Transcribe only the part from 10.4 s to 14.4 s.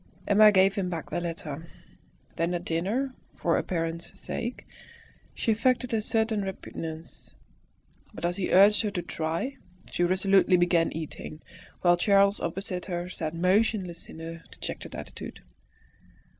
began eating, while Charles opposite her sat motionless in